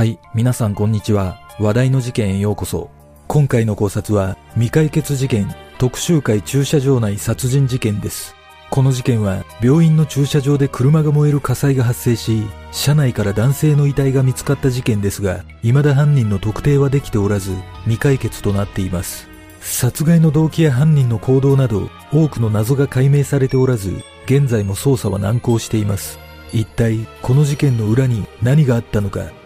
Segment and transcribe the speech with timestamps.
[0.00, 1.42] はい、皆さんこんにちは。
[1.58, 2.88] 話題の事件へようこそ。
[3.28, 8.34] 今回の考察は未解決事件特集会駐車場内殺人事件です。
[8.70, 19.28] この事件は病院の駐車場で車が燃える火災が発生し、車内から男性の遺体が見つかった事件ですが、未だ犯人の特定はできておらず、未解決となっています。
[19.60, 26.18] 殺害の動機や犯人の行動など多くの謎が解明されておらず、現在も捜査は難航しています。
[26.54, 29.38] 一体この事件の裏に何があったのか。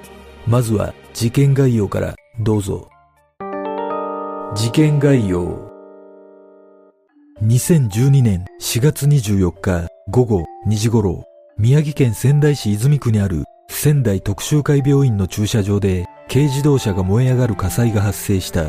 [0.47, 2.91] まずは事件概要からどうぞ。
[4.55, 5.73] 事件概要。
[7.43, 11.25] 2012年4月24日午後2時頃、
[11.57, 18.67] 宮城県仙台市泉区にある仙台特集会病院の駐車場で軽自動車が燃え上がる火災が発生した。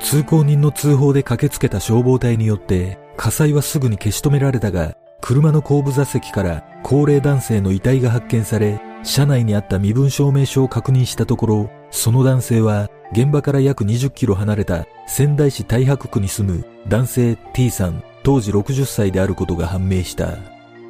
[0.00, 20.36] 通行人の通報で駆けつけた消防隊によって火災はすぐに消し止められたが、車の後部座席から高齢男性の遺体が発見され、車内にあった身分証明書を確認したところ、その男性は現場から約20キロ離れた仙台市太白区に住む男性 T さん当時60歳であることが判明した。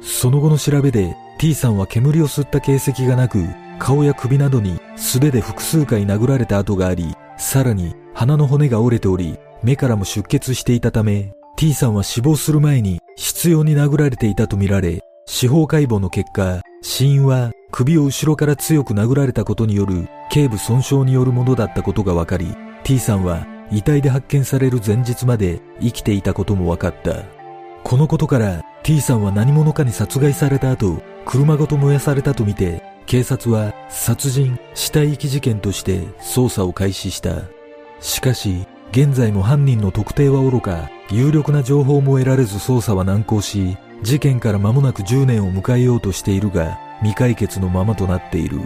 [0.01, 3.45] その後の調べで T さんは煙を吸った形跡がなく、
[3.79, 14.99] 顔や首などに素手で複数回殴られた跡があり、さらに鼻の骨が折れており、目からも出血していたため、T さんは死亡する前に執拗に殴られていたとみられ、
[15.31, 22.47] 司法解剖の結果、死因は首を後ろから強く殴られたことによる頸部損傷によるものだったことが分かり、
[22.83, 27.25] T さんは遺体で発見される前日まで生きていたことも分かった。
[27.83, 37.43] このことから T さんは何者かに殺害された後、車ごと燃やされたとみて、警察は殺人、死体遺棄事件として捜査を開始した。
[38.01, 48.59] しかし、現在も犯人の特定は愚か、有力な情報も得られず捜査は難航し、事件から間もなく10年を迎えようとしているが、未解決のままとなっている。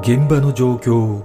[0.00, 1.22] 現場の状況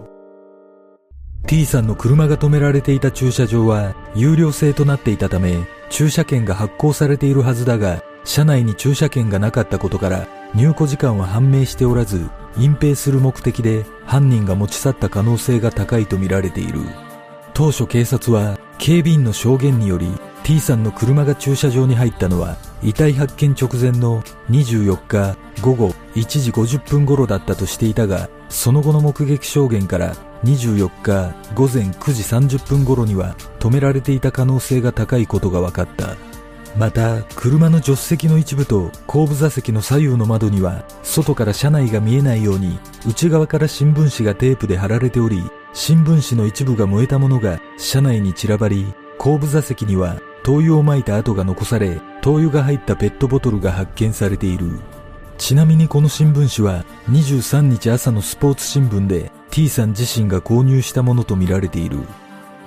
[1.48, 16.80] T さんの車が止められていた駐車場は有料制となっていたため駐車券が発行されているはずだが車内に駐車券がなかったことから入庫時間は判明しておらず隠蔽する目的で犯人が持ち去った可能性が高いとみられている
[17.54, 20.08] 当初警察は警備員の証言により
[20.44, 36.18] T さんの車が駐車場に入ったのは遺体発見直前の24日午後1時50分頃だったとしていたがその後の目撃証言から24日午前9時30分頃には止められていた可能性が高いことが分かった。
[36.76, 54.80] また車の助手席の一部と後部座席の左右の窓には外から車内が見えないように内側から新聞紙がテープで貼られており新聞紙の一部が燃えたものが車内に散らばり後部座席には灯油をまいた跡が残され灯油が入ったペットボトルが発見されている。
[55.38, 61.98] ちなみにこの新聞紙は23日朝のスポーツ新聞で T さん自身が購入したものとみられている。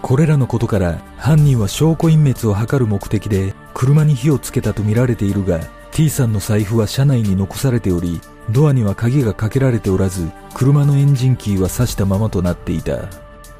[0.03, 8.21] これらのことから犯人は証拠隠滅を図る目的で車に火をつけたとみられているが T さんの財布は車内に残されており
[8.51, 13.09] ドアには鍵がかけられておらず車のエンジンキーは挿したままとなっていた。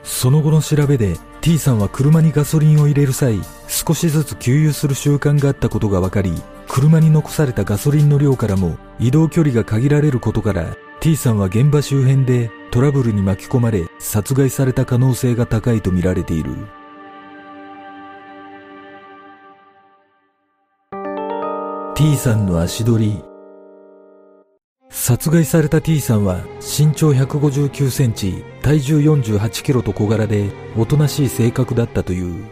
[0.07, 6.33] その後の調べで T さんは車にガソリンを入れる際少しずつ給油する習慣があったことが分かり
[6.69, 16.53] 車に残されたガソリンの量からも移動距離が限られることから T さんは現場周辺でトラブルに巻き込まれ殺害された可能性が高いとみられている。
[21.97, 23.23] T さんの足取り
[25.07, 32.45] 殺害された T さんは身長159センチ、体重48キロと小柄でおとなしい性格だったという。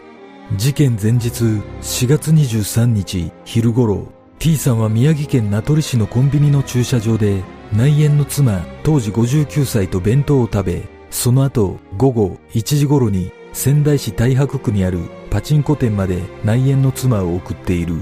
[0.55, 4.07] 事件前日4月23日昼頃、
[4.39, 7.43] T さんは宮城県名取市のコンビニの駐車場で
[7.73, 14.99] 内縁の妻当時59歳と弁当を食べ、その後午後1時頃に仙台市太白区にある
[15.29, 17.97] パチンコ店まで内縁の妻を送っている。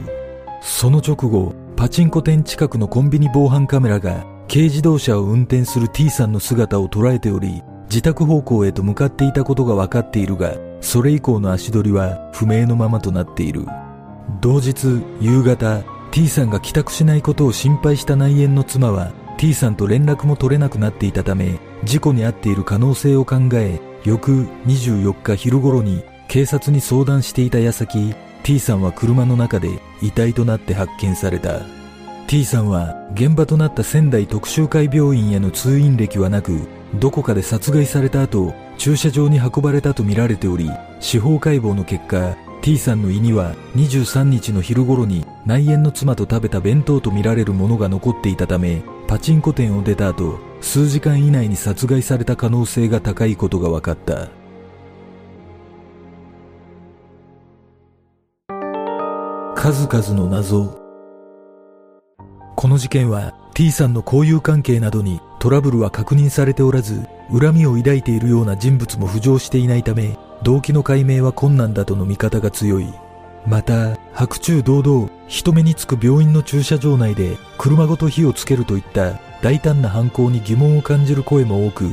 [0.62, 13.66] その直後、パチンコ店近くのコンビニ防犯カメラが軽自動車を運転する T さんの姿を捉えており、自宅方向へと向かっていたことが分かっているが、それ以降の足取りは不明のままとなっている。
[14.42, 28.14] 同日夕方、T さんが帰宅しないことを心配した内縁の妻は、T さんと連絡も取れなくなっていたため、事故に遭っている可能性を考え、翌24日昼頃に警察に相談していた矢先、
[28.44, 29.70] T さんは車の中で
[30.02, 31.83] 遺体となって発見された。
[32.28, 54.30] T さんは現場となった仙台特集会病院への通院歴はなく、どこかで殺害された後、駐車場に運ばれたとみられており、司法解剖の結果、T さんの胃には23日の昼頃に内縁の妻と食べた弁当とみられるものが残っていたため、パチンコ店を出た後、数時間以内に殺害された可能性が高いことが分かった。
[59.56, 60.83] 数々の謎。
[62.56, 72.94] この事件は T さんの交友関係などにトラブルは確認されておらず、恨みを抱いているような人物も浮上していないため、動機の解明は困難だとの見方が強い。
[73.46, 81.90] また、白昼堂々、人目につく病院の駐車場内で車ごと火をつけるといった大胆な犯行に疑問を感じる声も多く、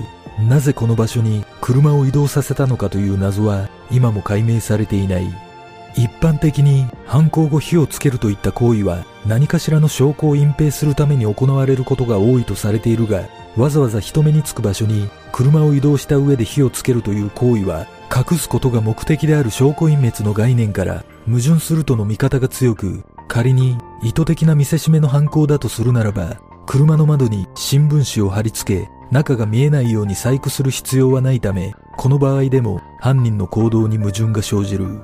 [0.48, 5.50] なぜこの場所に車を移動させたのかという謎は今も解明されていない。
[5.96, 35.00] 一般的に犯行後火をつけるといった行為は何かしらの証拠を隠蔽するために行われることが多いとされているが、わざわざ人目につく場所に車を移動した上で火をつけるという行為は隠すことが目的である証拠隠滅の概念から矛盾するとの見方が強く、仮に意図的な見せしめの犯行だとするならば、車の窓に新聞紙を貼り付け、中が見えないように細工する必要はないため、この場合でも犯人の行動に矛盾が生じる。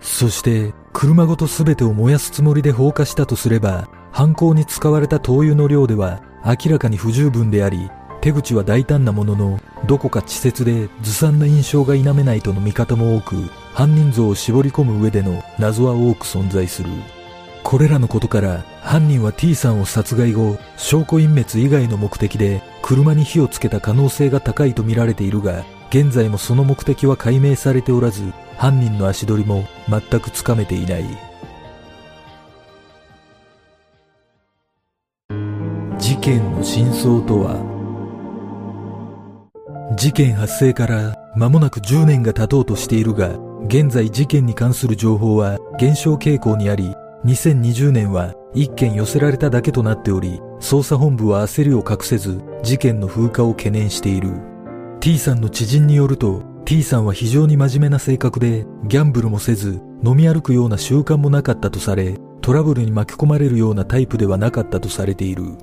[0.00, 13.36] そして、車ごと全てを燃やすつもりで放火したとすれば、犯行に使われた灯油の量では明らかに不十分であり、手口は大胆なものの、どこか稚拙でずさんな印象が否めないとの見方も多く、
[13.72, 16.90] 犯人像を絞り込む上での謎は多く存在する。
[17.62, 31.04] これらのことから犯人は T さんを殺害後、証拠隠滅以外の目的で車に火をつけた可能性が高いと見られているが、現在もその目的は解明されておらず、犯人の足取りも全くつかめていない。
[35.98, 37.58] 事件の真相とは？
[39.96, 46.94] 事件発生から間もなく10年が経とうとしているが、現在事件に関する情報は減少傾向にあり、
[47.24, 54.49] 2020年は1件寄せられただけとなっており、捜査本部は焦りを隠せず、事件の風化を懸念している。
[55.00, 65.56] T さんの知人によると、T さんは非常に真面目な性格で、ギャンブルもせず、飲み歩くような習慣もなかったとされ、トラブルに巻き込まれるようなタイプではなかったとされている。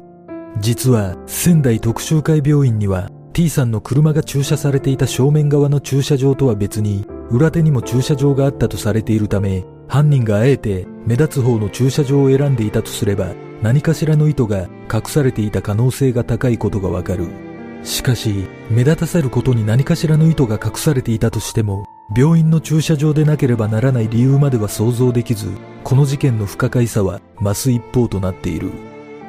[0.60, 17.47] 実は、仙台特集会病院には T さんの車が駐車されていた正面側の駐車場とは別に、裏手にも駐車場があったとされているため、犯人があえて目立つ方の駐車場を選んでいたとすれば、何かしらの意図が隠されていた可能性が高いことがわかる。
[17.88, 25.50] しかし、目立たせることに何かしらの意図が隠されていたとしても、病院の駐車場でなければならない理由までは想像できず、
[25.84, 28.72] この事件の不可解さは増す一方となっている。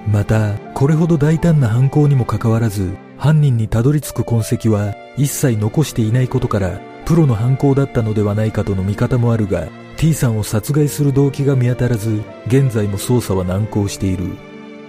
[0.06, 14.36] また、これほど大胆な犯行にもかかわらず、犯人にたどり着く痕跡は一切残していないことからプロの犯行だったのではないかとの見方もあるが T さんを殺害する動機が見当たらず現在も捜査は難航している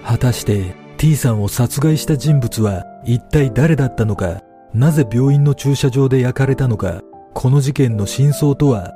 [0.05, 4.43] 果たして T さんを殺害した人物は一体誰だったのか
[4.73, 7.03] なぜ病院の駐車場で焼かれたのか
[7.33, 8.93] この事件の真相とは？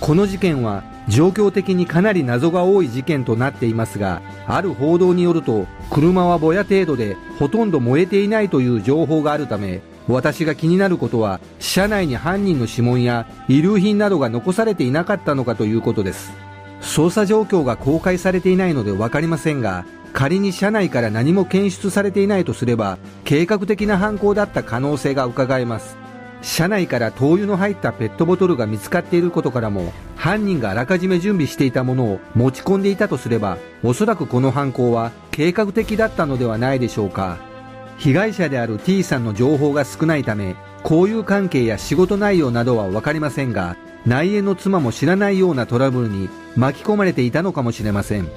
[0.00, 16.32] この事件は状況的にかなり謎が多い事件となっていますがある報道によると車はぼや程度でほとんど燃えていないという情報があるため私が気になることは車内に犯人の指紋や遺留品などが残されていなかったのかということです。
[16.80, 25.96] 捜査状況が公開されていないので分かりませんが仮に車内から何も検出されていないとすれば計画的な犯行だった可能性が伺えます。
[26.42, 37.53] 車内から灯油の入ったペットボトルが見つかっていることからも犯人があらかじめ準備していたものを持ち込んでいたとすればおそらくこの犯行は計画的だったのではないでしょうか。
[37.98, 48.28] 被害者である T さんの情報が少ないため交友関係や仕事内容などは分かりませんが内縁の妻も知らないようなトラブルに巻き込まれていたのかもしれません。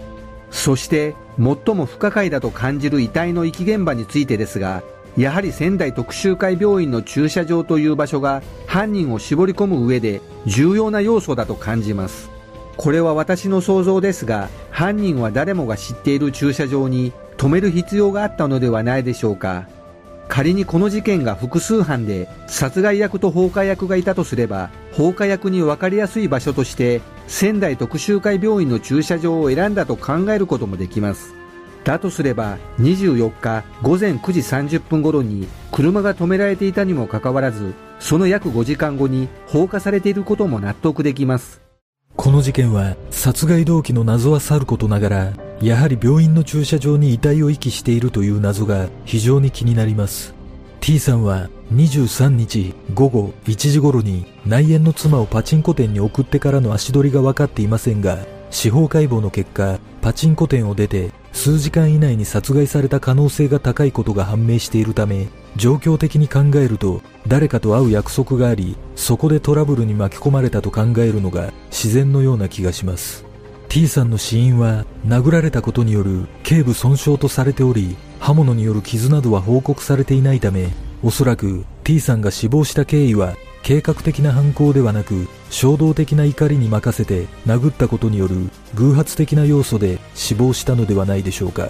[0.50, 4.82] そして最も不可解だと感じる遺体の遺棄現場についてですが
[5.18, 12.30] やはり仙台特集会病院の駐車場という場所が犯人を絞り込む上で重要な要素だと感じます。
[12.78, 19.68] これは私の想像ですが犯人は誰もが知っている駐車場に止める必要があったのではないでしょうか。
[20.28, 31.34] 仮にこの事件が複数犯で殺害役と放火役がいたとすれば放火役に分かりやすい場所として仙台特集会病院の駐車場を選んだと考えることもできます。
[31.84, 41.62] だとすれば24日午前9時30分頃に車が止められていたにもかかわらずその約5時間後に放火されていることも納得できます。
[42.18, 50.36] この事件は殺害動機の謎は去ることながらやはり病院の駐車場に遺体を遺棄しているという謎が非常に気になります。
[50.80, 58.20] T さんは23日午後1時頃に内縁の妻をパチンコ店に送ってからの足取りが分かっていませんが
[58.52, 73.27] 司法解剖の結果パチンコ店を出て数時間以内に殺害された可能性が高いことが判明しているため状況的に考えると誰かと会う約束がありそこでトラブルに巻き込まれたと考えるのが自然のような気がします。
[73.70, 80.70] T さんの死因は殴られたことによる頸部損傷とされており刃物による傷などは報告されていないため
[81.04, 91.68] おそらく T さんが死亡した経緯は計画的な犯行ではなく衝動的な怒りに任せて殴ったことによる偶発的な要素で死亡したのではないでしょうか。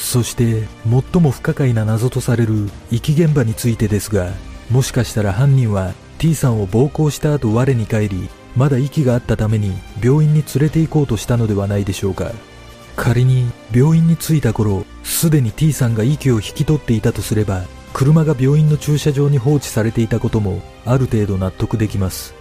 [0.00, 0.66] そして
[1.12, 4.32] 最も不可解な謎とされる遺棄現場についてですが
[4.70, 12.32] もしかしたら犯人は T さんを暴行した後我に返りまだ息があったために病院に連れて行こうとしたのではないでしょうか。
[12.96, 17.64] 仮に病院に着いた頃すでに T さんが息を引き取っていたとすれば
[17.94, 22.34] 車が病院の駐車場に放置されていたこともある程度納得できます。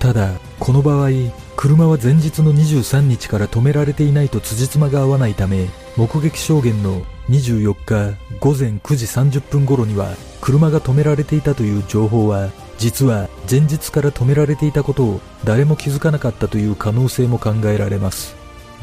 [0.00, 1.10] ただこの場合
[1.56, 12.50] 車は前日の23日から止められていないと辻褄が合わないため目撃証言の24日午前9時30分頃には車が止められていたという情報は
[12.80, 18.34] 実は前日から止められていたことを誰も気づかなかったという可能性も考えられます。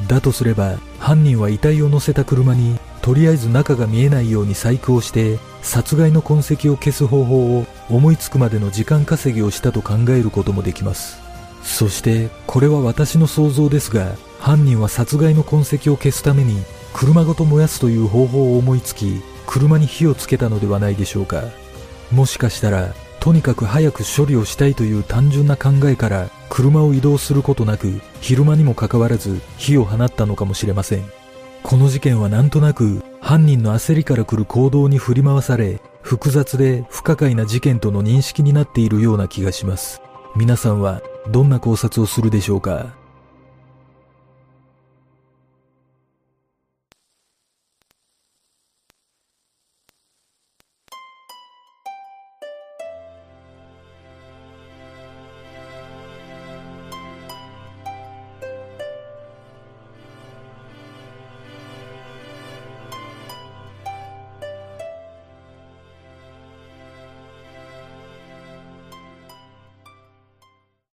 [0.07, 11.17] だとすれば犯人は遺体を乗せた車にとりあえず中が見えないように細工をして殺害の痕跡を消す方法を思いつくまでの時間稼ぎをしたと考えることもできます。
[11.63, 16.63] そしてこれは私の想像ですが犯人は殺害の痕跡を消すために
[16.93, 21.45] 車ごと燃やすという方法を思いつき車に火をつけたのではないでしょうか。
[22.11, 22.93] もしかしたら
[23.27, 31.03] とにかく早く処理をしたいという単純な考えから車を移動することなく昼間にもかかわらず火を放ったのかもしれません。
[31.61, 40.01] この事件はなんとなく犯人の焦りから来る行動に振り回され複雑で不可解な事件との認識になっているような気がします。
[40.37, 42.95] 皆さんはどんな考察をするでしょうか？